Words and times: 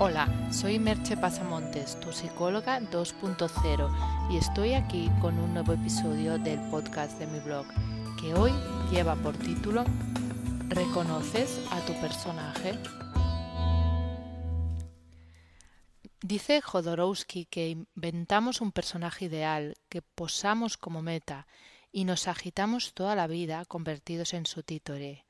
Hola, 0.00 0.28
soy 0.52 0.78
Merche 0.78 1.16
Pasamontes, 1.16 1.98
tu 1.98 2.12
psicóloga 2.12 2.80
2.0 2.80 4.30
y 4.30 4.36
estoy 4.36 4.74
aquí 4.74 5.10
con 5.20 5.36
un 5.40 5.52
nuevo 5.52 5.72
episodio 5.72 6.38
del 6.38 6.60
podcast 6.70 7.18
de 7.18 7.26
mi 7.26 7.40
blog 7.40 7.66
que 8.20 8.32
hoy 8.32 8.52
lleva 8.92 9.16
por 9.16 9.36
título 9.36 9.84
¿Reconoces 10.68 11.60
a 11.72 11.80
tu 11.84 11.94
personaje? 11.94 12.78
Dice 16.22 16.60
Jodorowsky 16.60 17.46
que 17.46 17.70
inventamos 17.70 18.60
un 18.60 18.70
personaje 18.70 19.24
ideal, 19.24 19.74
que 19.88 20.02
posamos 20.02 20.76
como 20.76 21.02
meta 21.02 21.48
y 21.90 22.04
nos 22.04 22.28
agitamos 22.28 22.94
toda 22.94 23.16
la 23.16 23.26
vida 23.26 23.64
convertidos 23.64 24.32
en 24.32 24.46
su 24.46 24.62
títere, 24.62 25.26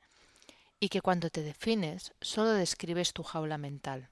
y 0.79 0.89
que 0.89 1.01
cuando 1.01 1.31
te 1.31 1.41
defines 1.41 2.13
solo 2.21 2.51
describes 2.51 3.13
tu 3.13 3.23
jaula 3.23 3.57
mental. 3.57 4.11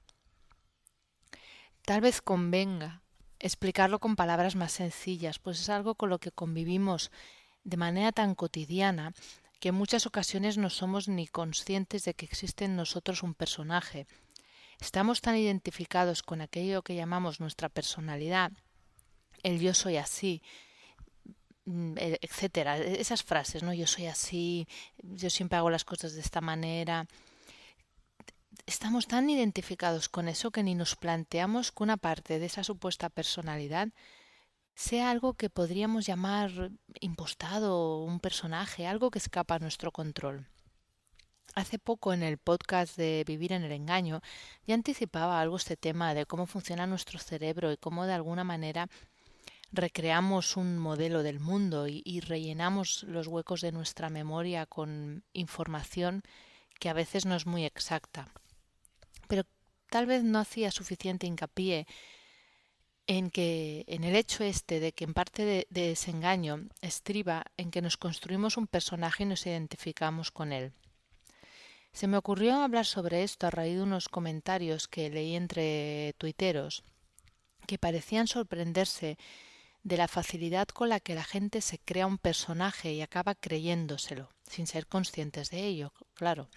Tal 1.87 2.01
vez 2.01 2.21
convenga 2.21 3.01
explicarlo 3.39 3.99
con 3.99 4.17
palabras 4.17 4.57
más 4.57 4.73
sencillas, 4.73 5.39
pues 5.39 5.61
es 5.61 5.69
algo 5.69 5.95
con 5.95 6.09
lo 6.09 6.19
que 6.19 6.33
convivimos 6.33 7.11
de 7.63 7.77
manera 7.77 8.11
tan 8.11 8.35
cotidiana 8.35 9.13
que 9.61 9.69
en 9.69 9.75
muchas 9.75 10.05
ocasiones 10.05 10.57
no 10.57 10.69
somos 10.69 11.07
ni 11.07 11.27
conscientes 11.27 12.03
de 12.03 12.13
que 12.13 12.25
existe 12.25 12.65
en 12.65 12.75
nosotros 12.75 13.23
un 13.23 13.33
personaje. 13.33 14.05
Estamos 14.81 15.21
tan 15.21 15.37
identificados 15.37 16.23
con 16.23 16.41
aquello 16.41 16.81
que 16.81 16.93
llamamos 16.93 17.39
nuestra 17.39 17.69
personalidad, 17.69 18.51
el 19.43 19.61
yo 19.61 19.73
soy 19.73 19.95
así, 19.95 20.41
mm, 21.63 21.97
e, 21.99 22.19
etcétera, 22.21 22.79
esas 22.79 23.23
frases, 23.23 23.63
¿no? 23.63 23.73
Yo 23.73 23.87
soy 23.87 24.07
así, 24.07 24.67
yo 24.97 25.29
siempre 25.29 25.57
hago 25.57 25.69
las 25.69 25.85
cosas 25.85 26.15
de 26.15 26.19
esta 26.19 26.41
manera, 26.41 27.07
estamos 28.67 29.07
tan 29.07 29.29
identificados 29.29 30.09
con 30.09 30.27
eso 30.27 30.51
que 30.51 30.61
ni 30.61 30.75
nos 30.75 30.97
planteamos 30.97 31.71
que 31.71 31.83
una 31.83 31.95
parte 31.95 32.37
de 32.37 32.47
esa 32.47 32.65
supuesta 32.65 33.09
personalidad 33.09 33.87
sea 34.75 35.09
algo 35.09 35.35
que 35.35 35.49
podríamos 35.49 36.05
llamar 36.05 36.71
impostado, 36.99 38.03
un 38.03 38.19
personaje, 38.19 38.85
algo 38.85 39.09
que 39.09 39.19
escapa 39.19 39.55
a 39.55 39.59
nuestro 39.59 39.91
control. 39.91 40.47
Hace 41.55 41.79
poco 41.79 42.13
en 42.13 42.21
el 42.23 42.37
podcast 42.37 42.97
de 42.97 43.23
Vivir 43.25 43.53
en 43.53 43.63
el 43.63 43.71
Engaño 43.71 44.21
ya 44.67 44.75
anticipaba 44.75 45.39
algo 45.39 45.55
este 45.55 45.77
tema 45.77 46.13
de 46.13 46.25
cómo 46.25 46.45
funciona 46.45 46.85
nuestro 46.85 47.19
cerebro 47.19 47.71
y 47.71 47.77
cómo 47.77 48.05
de 48.05 48.13
alguna 48.13 48.43
manera 48.43 48.89
recreamos 49.71 50.57
un 50.57 50.77
modelo 50.77 51.23
del 51.23 51.39
mundo 51.39 51.87
y, 51.87 52.01
y 52.05 52.19
rellenamos 52.19 53.03
los 53.03 53.27
huecos 53.27 53.61
de 53.61 53.71
nuestra 53.71 54.09
memoria 54.09 54.65
con 54.65 55.23
información 55.31 56.21
que 56.79 56.89
a 56.89 56.93
veces 56.93 57.25
no 57.25 57.35
es 57.35 57.45
muy 57.45 57.63
exacta 57.63 58.29
tal 59.89 60.05
vez 60.05 60.23
no 60.23 60.39
hacía 60.39 60.71
suficiente 60.71 61.27
hincapié 61.27 61.87
en 63.07 63.29
que 63.29 63.85
en 63.87 64.03
el 64.03 64.15
hecho 64.15 64.43
este 64.43 64.79
de 64.79 64.91
que 64.91 65.05
en 65.05 65.13
parte 65.13 65.45
de, 65.45 65.67
de, 65.69 65.91
ese 65.91 66.11
engaño 66.11 66.67
estriba 66.81 67.45
en 67.55 67.71
que 67.71 67.81
nos 67.81 67.95
construimos 67.97 68.57
un 68.57 68.67
personaje 68.67 69.23
y 69.23 69.27
nos 69.27 69.45
identificamos 69.45 70.31
con 70.31 70.51
él. 70.51 70.73
Se 71.93 72.07
me 72.07 72.17
ocurrió 72.17 72.61
hablar 72.61 72.85
sobre 72.85 73.23
esto 73.23 73.47
a 73.47 73.49
raíz 73.49 73.77
de 73.77 73.83
unos 73.83 74.09
comentarios 74.09 74.87
que 74.87 75.09
leí 75.09 75.35
entre 75.35 76.13
tuiteros 76.17 76.83
que 77.67 77.77
parecían 77.77 78.27
sorprenderse 78.27 79.17
de 79.83 79.97
la 79.97 80.07
facilidad 80.07 80.67
con 80.67 80.89
la 80.89 80.99
que 80.99 81.15
la 81.15 81.23
gente 81.23 81.61
se 81.61 81.79
crea 81.79 82.07
un 82.07 82.17
personaje 82.17 82.93
y 82.93 83.01
acaba 83.01 83.35
creyéndoselo, 83.35 84.29
sin 84.49 84.67
ser 84.67 84.87
conscientes 84.87 85.49
de 85.49 85.65
ello, 85.65 85.93
claro. 86.13 86.49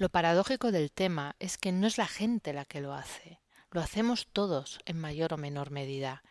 Lo 0.00 0.08
paradójico 0.08 0.72
del 0.72 0.90
tema 0.90 1.36
es 1.40 1.58
que 1.58 1.72
no 1.72 1.86
es 1.86 1.98
la 1.98 2.06
gente 2.06 2.54
la 2.54 2.64
que 2.64 2.80
lo 2.80 2.94
hace, 2.94 3.38
lo 3.70 3.82
hacemos 3.82 4.28
todos 4.32 4.78
en 4.86 4.98
mayor 4.98 5.34
o 5.34 5.36
menor 5.36 5.70
medida. 5.70 6.22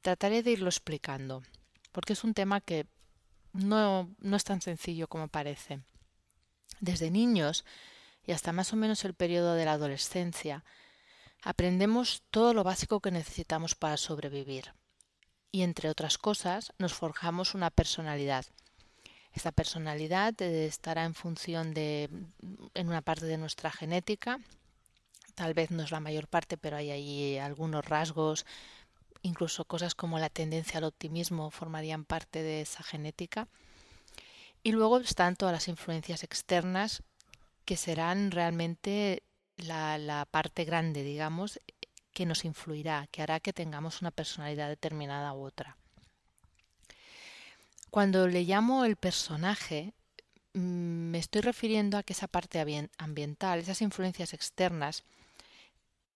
Trataré 0.00 0.42
de 0.42 0.52
irlo 0.52 0.70
explicando, 0.70 1.42
porque 1.92 2.14
es 2.14 2.24
un 2.24 2.32
tema 2.32 2.62
que 2.62 2.86
no, 3.52 4.08
no 4.18 4.34
es 4.34 4.44
tan 4.44 4.62
sencillo 4.62 5.08
como 5.08 5.28
parece. 5.28 5.80
Desde 6.80 7.10
niños 7.10 7.66
y 8.26 8.32
hasta 8.32 8.50
más 8.50 8.72
o 8.72 8.76
menos 8.76 9.04
el 9.04 9.12
periodo 9.12 9.56
de 9.56 9.66
la 9.66 9.72
adolescencia, 9.72 10.64
aprendemos 11.42 12.22
todo 12.30 12.54
lo 12.54 12.64
básico 12.64 13.00
que 13.00 13.10
necesitamos 13.10 13.74
para 13.74 13.98
sobrevivir. 13.98 14.72
Y 15.52 15.64
entre 15.64 15.90
otras 15.90 16.16
cosas, 16.16 16.72
nos 16.78 16.94
forjamos 16.94 17.52
una 17.52 17.68
personalidad, 17.68 18.46
esta 19.32 19.52
personalidad 19.52 20.40
estará 20.42 21.04
en 21.04 21.14
función 21.14 21.72
de, 21.72 22.08
en 22.74 22.88
una 22.88 23.02
parte 23.02 23.26
de 23.26 23.38
nuestra 23.38 23.70
genética, 23.70 24.40
tal 25.34 25.54
vez 25.54 25.70
no 25.70 25.82
es 25.82 25.90
la 25.90 26.00
mayor 26.00 26.28
parte, 26.28 26.56
pero 26.56 26.76
hay 26.76 26.90
ahí 26.90 27.38
algunos 27.38 27.84
rasgos, 27.84 28.44
incluso 29.22 29.64
cosas 29.64 29.94
como 29.94 30.18
la 30.18 30.28
tendencia 30.28 30.78
al 30.78 30.84
optimismo 30.84 31.50
formarían 31.50 32.04
parte 32.04 32.42
de 32.42 32.62
esa 32.62 32.82
genética. 32.82 33.48
Y 34.62 34.72
luego 34.72 34.98
están 34.98 35.36
todas 35.36 35.54
las 35.54 35.68
influencias 35.68 36.24
externas 36.24 37.02
que 37.64 37.76
serán 37.76 38.30
realmente 38.30 39.22
la, 39.56 39.96
la 39.96 40.26
parte 40.26 40.64
grande, 40.64 41.02
digamos, 41.02 41.60
que 42.12 42.26
nos 42.26 42.44
influirá, 42.44 43.06
que 43.10 43.22
hará 43.22 43.40
que 43.40 43.52
tengamos 43.52 44.02
una 44.02 44.10
personalidad 44.10 44.68
determinada 44.68 45.32
u 45.32 45.44
otra. 45.44 45.76
Cuando 47.90 48.28
le 48.28 48.44
llamo 48.44 48.84
el 48.84 48.94
personaje, 48.96 49.94
mm, 50.54 51.10
me 51.10 51.18
estoy 51.18 51.40
refiriendo 51.40 51.98
a 51.98 52.04
que 52.04 52.12
esa 52.12 52.28
parte 52.28 52.88
ambiental, 52.98 53.58
esas 53.58 53.82
influencias 53.82 54.32
externas, 54.32 55.02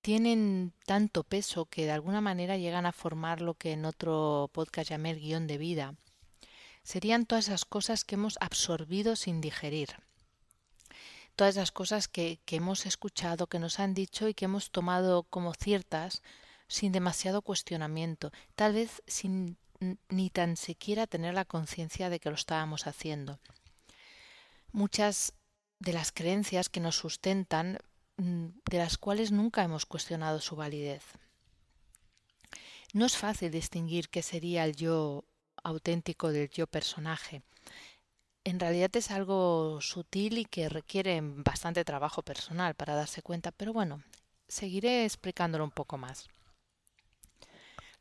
tienen 0.01 0.73
tanto 0.87 1.25
peso 1.25 1.67
que 1.67 1.87
de 1.87 1.93
alguna 1.93 2.21
manera 2.21 2.57
llegan 2.59 2.87
a 2.87 2.93
formar 2.93 3.41
lo 3.41 3.55
que 3.55 3.73
en 3.73 3.87
otro 3.87 4.51
podcast 4.53 4.91
llamé 4.91 5.11
el 5.11 5.21
guion 5.21 5.47
de 5.47 5.59
vida. 5.59 5.95
Serían 6.84 7.27
todas 7.27 7.49
esas 7.49 7.65
cosas 7.65 8.05
que 8.05 8.15
hemos 8.15 8.37
absorbido 8.41 9.17
sin 9.17 9.41
digerir. 9.41 9.89
Todas 11.34 11.57
esas 11.57 11.73
cosas 11.73 12.07
que, 12.07 12.39
que 12.45 12.57
hemos 12.57 12.87
escuchado, 12.87 13.49
que 13.49 13.59
nos 13.59 13.81
han 13.81 13.95
dicho 13.95 14.29
y 14.29 14.34
que 14.34 14.45
hemos 14.45 14.71
tomado 14.71 15.25
como 15.25 15.55
ciertas 15.55 16.23
sin 16.69 16.93
demasiado 16.93 17.43
cuestionamiento, 17.43 18.31
tal 18.55 18.75
vez 18.75 19.03
sin 19.07 19.57
ni 20.09 20.31
tan 20.31 20.57
siquiera 20.57 21.07
tener 21.07 21.35
la 21.35 21.45
conciencia 21.45 22.11
de 22.11 22.21
que 22.21 22.31
lo 22.31 22.37
estábamos 22.37 22.87
haciendo. 22.87 23.39
Muchas 24.73 25.35
de 25.79 25.93
las 25.93 26.12
creencias 26.12 26.69
que 26.69 26.81
nos 26.81 26.97
sustentan, 26.97 27.79
mm, 28.17 28.47
de 28.71 28.79
las 28.79 28.99
cuales 28.99 29.33
nunca 29.33 29.63
hemos 29.63 29.87
cuestionado 29.87 30.41
su 30.41 30.57
validez. 30.57 31.05
No 32.93 33.07
es 33.07 33.17
fácil 33.17 33.51
distinguir 33.51 34.09
qué 34.09 34.23
sería 34.23 34.65
el 34.65 34.77
yo 34.77 35.25
auténtico 35.63 36.31
del 36.31 36.49
yo 36.49 36.67
personaje. 36.67 37.43
En 38.45 38.61
realidad 38.61 38.95
es 38.95 39.11
algo 39.11 39.81
sutil 39.81 40.39
y 40.39 40.45
que 40.45 40.69
requiere 40.69 41.19
bastante 41.23 41.84
trabajo 41.84 42.23
personal 42.23 42.75
para 42.75 42.95
darse 42.95 43.23
cuenta, 43.23 43.51
pero 43.53 43.73
bueno, 43.73 44.03
seguiré 44.49 45.05
explicándolo 45.05 45.65
un 45.65 45.71
poco 45.71 45.97
más. 45.99 46.29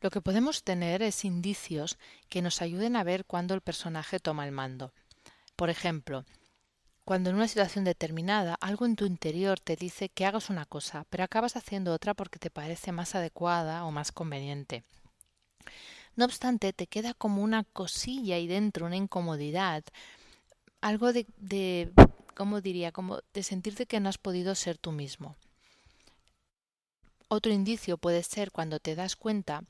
Lo 0.03 0.09
que 0.09 0.19
podemos 0.19 0.63
tener 0.63 1.01
es 1.01 1.23
indicios 1.23 1.97
que 2.27 2.41
nos 2.41 2.61
ayuden 2.61 2.97
a 2.97 3.05
ver 3.05 3.23
cuándo 3.23 3.53
el 3.53 3.61
personaje 3.61 4.19
toma 4.19 4.45
el 4.45 4.51
mando. 4.51 4.91
Por 5.55 5.69
ejemplo, 5.69 6.25
cuando 7.05 7.29
en 7.29 7.37
una 7.37 7.47
situación 7.47 7.85
determinada 7.85 8.57
algo 8.59 8.85
en 8.85 8.97
tu 8.97 9.05
interior 9.05 9.61
te 9.61 9.77
dice 9.77 10.09
que 10.09 10.25
hagas 10.25 10.49
una 10.49 10.65
cosa, 10.65 11.05
pero 11.09 11.23
acabas 11.23 11.55
haciendo 11.55 11.93
otra 11.93 12.15
porque 12.15 12.37
te 12.37 12.49
parece 12.49 12.91
más 12.91 13.15
adecuada 13.15 13.85
o 13.85 13.91
más 13.91 14.11
conveniente. 14.11 14.83
No 16.17 16.25
obstante, 16.25 16.73
te 16.73 16.87
queda 16.87 17.13
como 17.13 17.41
una 17.41 17.63
cosilla 17.63 18.35
ahí 18.35 18.45
dentro, 18.45 18.87
una 18.87 18.97
incomodidad, 18.97 19.85
algo 20.81 21.13
de, 21.13 21.27
de 21.37 21.93
¿cómo 22.35 22.59
diría? 22.59 22.91
Como 22.91 23.21
de 23.33 23.41
sentirte 23.41 23.85
que 23.85 24.01
no 24.01 24.09
has 24.09 24.17
podido 24.17 24.53
ser 24.53 24.77
tú 24.77 24.91
mismo. 24.91 25.37
Otro 27.29 27.53
indicio 27.53 27.97
puede 27.97 28.21
ser 28.23 28.51
cuando 28.51 28.81
te 28.81 28.95
das 28.95 29.15
cuenta 29.15 29.63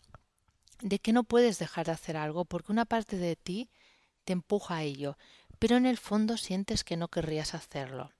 de 0.84 1.00
que 1.00 1.14
no 1.14 1.24
puedes 1.24 1.60
dejar 1.60 1.86
de 1.86 1.94
hacer 1.94 2.18
algo 2.18 2.44
porque 2.44 2.74
una 2.74 2.84
parte 2.84 3.18
de 3.18 3.38
ti 3.38 3.70
te 4.26 4.34
empuja 4.34 4.76
a 4.76 4.84
ello, 4.84 5.18
pero 5.58 5.78
en 5.78 5.86
el 5.86 5.98
fondo 5.98 6.36
sientes 6.36 6.84
que 6.84 6.98
no 6.98 7.08
querrías 7.08 7.54
hacerlo. 7.54 8.12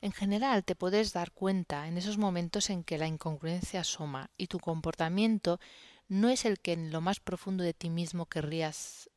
En 0.00 0.12
general 0.12 0.64
te 0.64 0.74
puedes 0.74 1.12
dar 1.12 1.30
cuenta 1.30 1.86
en 1.86 1.96
esos 1.96 2.18
momentos 2.18 2.70
en 2.70 2.82
que 2.82 2.98
la 2.98 3.06
incongruencia 3.06 3.80
asoma 3.80 4.30
y 4.36 4.48
tu 4.48 4.58
comportamiento 4.58 5.60
no 6.08 6.28
es 6.28 6.44
el 6.44 6.58
que 6.58 6.72
en 6.72 6.90
lo 6.90 7.00
más 7.00 7.20
profundo 7.20 7.62
de 7.62 7.72
ti 7.72 7.88
mismo 7.88 8.26
querrías 8.26 9.08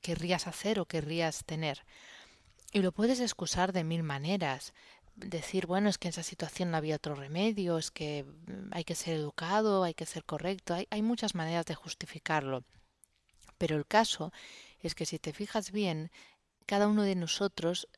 querrías 0.00 0.46
hacer 0.46 0.80
o 0.80 0.86
querrías 0.86 1.44
tener. 1.44 1.84
Y 2.72 2.80
lo 2.80 2.90
puedes 2.90 3.20
excusar 3.20 3.72
de 3.72 3.84
mil 3.84 4.02
maneras, 4.02 4.72
decir, 5.16 5.66
bueno, 5.66 5.88
es 5.88 5.98
que 5.98 6.08
en 6.08 6.10
esa 6.10 6.22
situación 6.22 6.70
no 6.70 6.76
había 6.76 6.96
otro 6.96 7.14
remedio, 7.14 7.78
es 7.78 7.90
que 7.90 8.24
mm, 8.24 8.72
hay 8.72 8.84
que 8.84 8.94
ser 8.94 9.14
educado, 9.14 9.84
hay 9.84 9.94
que 9.94 10.06
ser 10.06 10.24
correcto, 10.24 10.74
hay, 10.74 10.86
hay 10.90 11.02
muchas 11.02 11.34
maneras 11.34 11.66
de 11.66 11.74
justificarlo. 11.74 12.64
Pero 13.58 13.76
el 13.76 13.86
caso 13.86 14.32
es 14.80 14.94
que 14.94 15.06
si 15.06 15.18
te 15.18 15.32
fijas 15.32 15.70
bien, 15.70 16.10
cada 16.66 16.88
uno 16.88 17.02
de 17.02 17.14
nosotros 17.14 17.88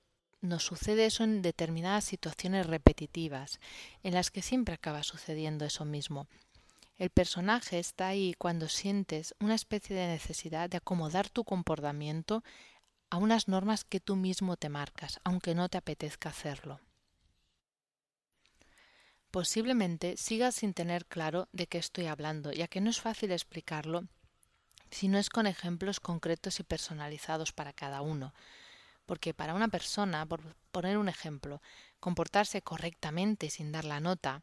nos 0.41 0.65
sucede 0.65 1.07
eso 1.07 1.25
en 1.25 1.43
determinadas 1.43 2.05
situaciones 2.05 2.67
repetitivas, 2.67 3.59
en 4.03 4.15
las 4.15 4.31
que 4.31 4.43
siempre 4.43 4.75
acaba 4.75 5.03
sucediendo 5.03 5.65
eso 5.65 5.85
mismo. 5.85 6.29
El 6.97 7.11
personaje 7.11 7.79
está 7.79 8.09
ahí 8.09 8.35
cuando 8.39 8.69
sientes 8.69 9.35
una 9.39 9.55
especie 9.55 9.95
de 9.95 10.07
necesidad 10.07 10.71
de 10.71 10.79
acomodar 10.79 11.29
tu 11.29 11.45
comportamiento 11.45 12.43
a 13.11 13.19
unas 13.19 13.49
normas 13.49 13.85
que 13.85 14.01
tú 14.01 14.17
mismo 14.17 14.57
te 14.57 14.69
marcas, 14.69 15.21
aunque 15.23 15.55
no 15.55 15.69
te 15.69 15.79
apetezca 15.79 16.31
hacerlo. 16.31 16.81
Posiblemente 19.37 20.17
sigas 20.17 20.55
sin 20.55 20.73
tener 20.73 21.05
claro 21.05 21.47
de 21.53 21.67
qué 21.67 21.77
estoy 21.77 22.07
hablando, 22.07 22.53
ya 22.53 22.69
que 22.69 22.81
no 22.81 22.89
es 22.89 23.03
fácil 23.03 23.33
explicarlo 23.33 24.05
si 24.91 25.09
no 25.09 25.19
es 25.19 25.29
con 25.29 25.47
ejemplos 25.47 26.01
concretos 26.01 26.59
y 26.59 26.63
personalizados 26.63 27.53
para 27.53 27.75
cada 27.75 28.01
uno. 28.01 28.33
Porque 29.05 29.35
para 29.35 29.53
una 29.53 29.69
persona, 29.69 30.25
por 30.25 30.41
poner 30.73 30.97
un 30.97 31.11
ejemplo, 31.11 31.61
comportarse 32.01 32.63
correctamente 32.63 33.51
sin 33.51 33.73
dar 33.73 33.85
la 33.85 34.01
nota 34.01 34.43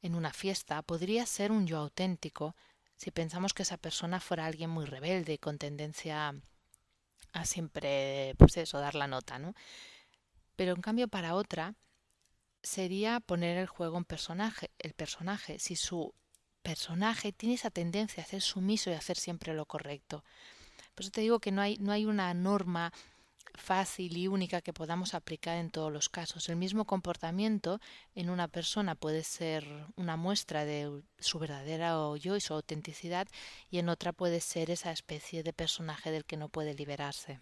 en 0.00 0.14
una 0.14 0.32
fiesta 0.32 0.80
podría 0.80 1.26
ser 1.26 1.52
un 1.52 1.66
yo 1.66 1.76
auténtico 1.76 2.56
si 2.96 3.10
pensamos 3.10 3.52
que 3.52 3.64
esa 3.64 3.76
persona 3.76 4.18
fuera 4.18 4.46
alguien 4.46 4.70
muy 4.70 4.86
rebelde, 4.86 5.36
con 5.36 5.58
tendencia 5.58 6.34
a 7.34 7.44
siempre, 7.44 8.34
pues 8.38 8.56
eso, 8.56 8.80
dar 8.80 8.94
la 8.94 9.08
nota, 9.08 9.38
¿no? 9.38 9.52
Pero 10.56 10.72
en 10.72 10.80
cambio 10.80 11.06
para 11.08 11.34
otra 11.34 11.74
sería 12.62 13.20
poner 13.20 13.58
el 13.58 13.66
juego 13.66 13.98
en 13.98 14.04
personaje, 14.04 14.70
el 14.78 14.94
personaje, 14.94 15.58
si 15.58 15.76
su 15.76 16.14
personaje 16.62 17.32
tiene 17.32 17.56
esa 17.56 17.70
tendencia 17.70 18.22
a 18.22 18.26
ser 18.26 18.40
sumiso 18.40 18.90
y 18.90 18.94
a 18.94 18.98
hacer 18.98 19.16
siempre 19.16 19.54
lo 19.54 19.66
correcto. 19.66 20.24
Por 20.94 21.02
eso 21.02 21.10
te 21.10 21.22
digo 21.22 21.40
que 21.40 21.52
no 21.52 21.60
hay, 21.60 21.76
no 21.78 21.92
hay 21.92 22.04
una 22.04 22.32
norma 22.34 22.92
fácil 23.54 24.16
y 24.16 24.28
única 24.28 24.62
que 24.62 24.72
podamos 24.72 25.14
aplicar 25.14 25.58
en 25.58 25.70
todos 25.70 25.92
los 25.92 26.08
casos. 26.08 26.48
El 26.48 26.56
mismo 26.56 26.84
comportamiento 26.84 27.80
en 28.14 28.30
una 28.30 28.48
persona 28.48 28.94
puede 28.94 29.24
ser 29.24 29.66
una 29.96 30.16
muestra 30.16 30.64
de 30.64 31.02
su 31.18 31.38
verdadera 31.38 31.96
yo 32.18 32.36
y 32.36 32.40
su 32.40 32.54
autenticidad 32.54 33.28
y 33.70 33.78
en 33.78 33.88
otra 33.88 34.12
puede 34.12 34.40
ser 34.40 34.70
esa 34.70 34.92
especie 34.92 35.42
de 35.42 35.52
personaje 35.52 36.10
del 36.10 36.24
que 36.24 36.36
no 36.36 36.48
puede 36.48 36.74
liberarse. 36.74 37.40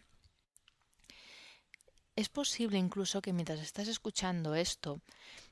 Es 2.20 2.28
posible 2.28 2.76
incluso 2.76 3.22
que 3.22 3.32
mientras 3.32 3.60
estás 3.60 3.88
escuchando 3.88 4.54
esto 4.54 5.00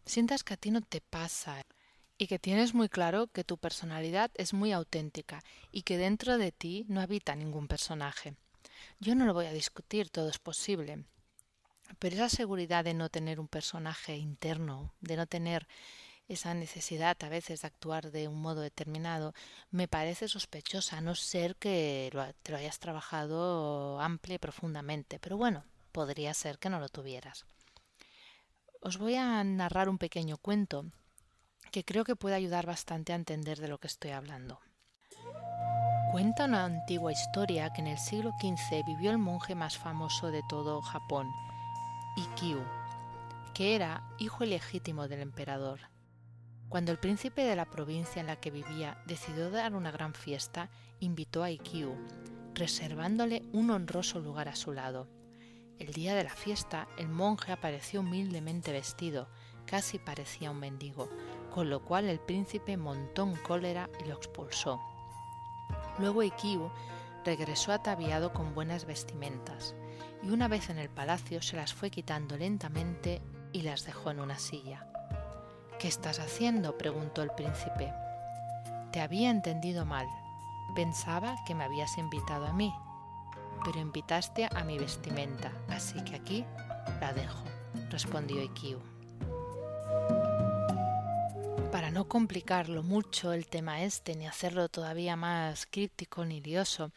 sientas 0.05 0.45
que 0.45 0.53
a 0.53 0.59
ti 0.59 0.71
no 0.71 0.83
te 0.83 1.01
pasa 1.01 1.65
y 2.19 2.27
que 2.27 2.39
tienes 2.39 2.75
muy 2.75 2.91
claro 2.91 3.29
que 3.29 3.43
tu 3.43 3.57
personalidad 3.57 4.31
es 4.35 4.53
muy 4.53 4.73
auténtica 4.73 5.43
y 5.73 5.81
que 5.81 5.97
dentro 5.97 6.37
de 6.37 6.53
ti 6.53 6.85
no 6.87 7.01
habita 7.01 7.35
ningún 7.35 7.69
personaje. 7.69 8.35
Yo 9.01 9.15
no 9.15 9.25
lo 9.25 9.33
voy 9.33 9.47
a 9.47 9.53
discutir, 9.55 10.11
todo 10.11 10.29
es 10.29 10.39
posible. 10.39 11.07
Pero 11.99 12.17
esa 12.17 12.29
seguridad 12.29 12.85
de 12.85 12.93
no 12.93 13.09
tener 13.09 13.41
un 13.41 13.49
personaje 13.49 14.19
interno, 14.19 14.93
de 15.01 15.17
no 15.17 15.27
tener 15.27 15.67
esa 16.29 16.53
necesidad 16.53 17.17
a 17.23 17.31
veces 17.31 17.63
de 17.63 17.69
actuar 17.69 18.11
de 18.11 18.29
un 18.29 18.43
modo 18.43 18.61
determinado, 18.61 19.33
me 19.71 19.89
parece 19.89 20.29
sospechosa, 20.29 20.99
a 20.99 21.01
no 21.01 21.15
ser 21.15 21.57
que 21.57 22.11
te 22.43 22.53
lo 22.53 22.59
hayas 22.59 22.79
trabajado 22.79 24.03
amplia 24.03 24.35
y 24.35 24.39
profundamente. 24.39 25.19
Pero 25.19 25.39
bueno, 25.39 25.65
podría 25.89 26.35
ser 26.35 26.59
que 26.59 26.71
no 26.71 26.81
lo 26.81 26.89
tuvieras. 26.89 27.45
Os 28.81 28.99
voy 28.99 29.17
a 29.17 29.43
narrar 29.43 29.89
un 29.89 29.99
pequeño 29.99 30.39
cuento 30.39 30.87
que 31.73 31.85
creo 31.85 32.05
que 32.05 32.17
puede 32.17 32.37
ayudar 32.37 32.67
bastante 32.67 33.13
a 33.13 33.17
entender 33.17 33.59
de 33.59 33.69
lo 33.69 33.79
que 33.79 33.89
estoy 33.89 34.13
hablando. 34.13 34.61
Cuenta 36.13 36.47
una 36.47 36.65
antigua 36.65 37.13
historia 37.13 37.71
que 37.73 37.83
en 37.83 37.89
el 37.89 37.99
siglo 37.99 38.33
XV 38.41 38.85
vivió 38.87 39.11
el 39.11 39.19
monje 39.19 39.55
más 39.55 39.77
famoso 39.77 40.31
de 40.31 40.43
todo 40.49 40.81
Japón, 40.81 41.29
Ikkyu, 42.17 42.65
que 43.55 43.75
era 43.75 44.03
hijo 44.19 44.45
ilegítimo 44.45 45.07
del 45.07 45.21
emperador. 45.21 45.81
Cuando 46.69 46.93
el 46.93 46.99
príncipe 46.99 47.43
de 47.43 47.57
la 47.57 47.67
provincia 47.67 48.21
en 48.21 48.27
la 48.27 48.37
que 48.37 48.51
vivía 48.51 49.03
decidió 49.07 49.51
dar 49.51 49.75
una 49.75 49.91
gran 49.91 50.15
fiesta, 50.15 50.71
invitó 51.01 51.43
a 51.43 51.51
Ikkyu, 51.51 51.95
reservándole 52.55 53.43
un 53.53 53.71
honroso 53.71 54.19
lugar 54.21 54.49
a 54.49 54.57
su 54.57 54.73
lado. 54.73 55.09
El 55.79 55.93
día 55.93 56.17
de 56.17 56.25
la 56.25 56.35
fiesta, 56.35 56.89
el 56.99 57.09
monje 57.09 57.53
apareció 57.53 58.01
humildemente 58.01 58.73
vestido, 58.73 59.29
casi 59.65 59.99
parecía 59.99 60.51
un 60.51 60.59
mendigo, 60.59 61.09
con 61.55 61.71
lo 61.71 61.85
cual 61.85 62.07
el 62.07 62.19
príncipe 62.19 62.77
montó 62.77 63.23
en 63.23 63.37
cólera 63.37 63.89
y 64.01 64.09
lo 64.09 64.17
expulsó. 64.17 64.81
Luego 65.99 66.25
Ikkyu 66.25 66.71
regresó 67.25 67.73
ataviado 67.73 68.33
con 68.33 68.55
buenas 68.55 68.87
vestimentas, 68.87 69.77
y 70.23 70.31
una 70.31 70.49
vez 70.49 70.69
en 70.69 70.79
el 70.79 70.89
palacio 70.89 71.43
se 71.43 71.57
las 71.57 71.75
fue 71.75 71.91
quitando 71.91 72.37
lentamente 72.37 73.23
y 73.53 73.63
las 73.63 73.85
dejó 73.85 74.11
en 74.11 74.19
una 74.19 74.39
silla. 74.39 74.89
¿Qué 75.79 75.87
estás 75.87 76.19
haciendo? 76.19 76.77
preguntó 76.77 77.23
el 77.23 77.31
príncipe. 77.31 77.93
Te 78.91 79.01
había 79.01 79.31
entendido 79.31 79.85
mal. 79.85 80.09
Pensaba 80.75 81.37
que 81.47 81.55
me 81.55 81.63
habías 81.63 81.99
invitado 81.99 82.47
a 82.47 82.53
mí, 82.53 82.75
pero 83.65 83.79
invitaste 83.79 84.49
a 84.55 84.65
mi 84.65 84.79
vestimenta, 84.79 85.53
así 85.69 86.03
que 86.05 86.17
aquí 86.17 86.45
la 87.01 87.13
dejo, 87.13 87.45
respondió 87.91 88.43
Ikkyu. 88.43 88.81
Para 91.73 91.91
no 91.91 92.09
complicarlo 92.09 92.83
mucho 92.83 93.33
el 93.33 93.47
tema 93.47 93.83
este 93.83 94.17
ni 94.17 94.27
hacerlo 94.27 94.69
todavía 94.69 95.17
más 95.17 95.67
críptico 95.67 96.25
ni 96.25 96.41
lioso, 96.41 96.93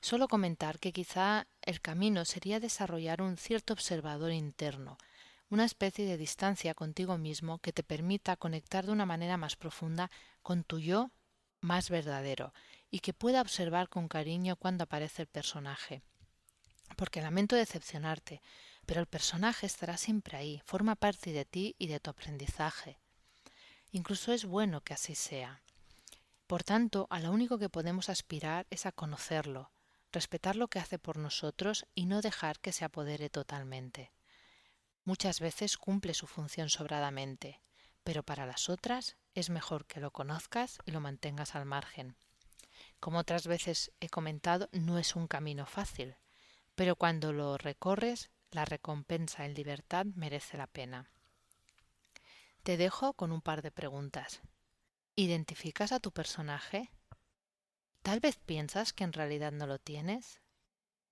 solo 0.00 0.28
comentar 0.28 0.78
que 0.78 0.92
quizá 0.92 1.46
el 1.62 1.80
camino 1.80 2.24
sería 2.24 2.60
desarrollar 2.60 3.22
un 3.22 3.36
cierto 3.36 3.72
observador 3.72 4.32
interno, 4.32 4.98
una 5.48 5.64
especie 5.64 6.06
de 6.06 6.16
distancia 6.16 6.74
contigo 6.74 7.18
mismo 7.18 7.58
que 7.58 7.72
te 7.72 7.82
permita 7.82 8.36
conectar 8.36 8.86
de 8.86 8.92
una 8.92 9.06
manera 9.06 9.36
más 9.36 9.56
profunda 9.56 10.10
con 10.42 10.64
tu 10.64 10.78
yo 10.78 11.10
más 11.60 11.90
verdadero 11.90 12.52
y 12.90 13.00
que 13.00 13.12
pueda 13.12 13.40
observar 13.40 13.88
con 13.88 14.08
cariño 14.08 14.56
cuando 14.56 14.84
aparece 14.84 15.22
el 15.22 15.28
personaje. 15.28 16.02
Porque 16.96 17.22
lamento 17.22 17.56
decepcionarte, 17.56 18.42
pero 18.86 19.00
el 19.00 19.06
personaje 19.06 19.66
estará 19.66 19.96
siempre 19.96 20.36
ahí, 20.36 20.60
forma 20.64 20.96
parte 20.96 21.32
de 21.32 21.44
ti 21.44 21.76
y 21.78 21.86
de 21.86 22.00
tu 22.00 22.10
aprendizaje. 22.10 22.98
Incluso 23.92 24.32
es 24.32 24.44
bueno 24.44 24.82
que 24.82 24.94
así 24.94 25.14
sea. 25.14 25.62
Por 26.46 26.64
tanto, 26.64 27.06
a 27.10 27.20
lo 27.20 27.30
único 27.30 27.58
que 27.58 27.68
podemos 27.68 28.08
aspirar 28.08 28.66
es 28.70 28.86
a 28.86 28.92
conocerlo, 28.92 29.70
respetar 30.12 30.56
lo 30.56 30.68
que 30.68 30.80
hace 30.80 30.98
por 30.98 31.16
nosotros 31.16 31.86
y 31.94 32.06
no 32.06 32.20
dejar 32.20 32.58
que 32.58 32.72
se 32.72 32.84
apodere 32.84 33.30
totalmente. 33.30 34.12
Muchas 35.04 35.40
veces 35.40 35.76
cumple 35.76 36.14
su 36.14 36.26
función 36.26 36.68
sobradamente, 36.68 37.60
pero 38.02 38.22
para 38.22 38.46
las 38.46 38.68
otras 38.68 39.16
es 39.34 39.50
mejor 39.50 39.86
que 39.86 40.00
lo 40.00 40.10
conozcas 40.10 40.78
y 40.84 40.90
lo 40.90 41.00
mantengas 41.00 41.54
al 41.54 41.66
margen. 41.66 42.16
Como 43.00 43.18
otras 43.18 43.46
veces 43.46 43.92
he 44.00 44.08
comentado, 44.08 44.68
no 44.72 44.98
es 44.98 45.16
un 45.16 45.26
camino 45.26 45.66
fácil, 45.66 46.16
pero 46.74 46.96
cuando 46.96 47.32
lo 47.32 47.56
recorres, 47.56 48.30
la 48.50 48.64
recompensa 48.64 49.46
en 49.46 49.54
libertad 49.54 50.06
merece 50.14 50.58
la 50.58 50.66
pena. 50.66 51.10
Te 52.62 52.76
dejo 52.76 53.14
con 53.14 53.32
un 53.32 53.40
par 53.40 53.62
de 53.62 53.70
preguntas. 53.70 54.42
¿Identificas 55.16 55.92
a 55.92 56.00
tu 56.00 56.12
personaje? 56.12 56.90
¿Tal 58.02 58.20
vez 58.20 58.36
piensas 58.36 58.92
que 58.92 59.04
en 59.04 59.12
realidad 59.12 59.52
no 59.52 59.66
lo 59.66 59.78
tienes? 59.78 60.40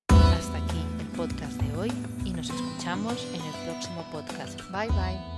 Hasta 0.09 0.59
aquí 0.59 0.78
el 1.00 1.09
podcast 1.09 1.61
de 1.61 1.76
hoy 1.76 1.92
y 2.25 2.33
nos 2.33 2.50
escuchamos 2.50 3.25
en 3.25 3.42
el 3.42 3.64
próximo 3.64 4.02
podcast. 4.12 4.61
Bye 4.71 4.88
bye. 4.88 5.38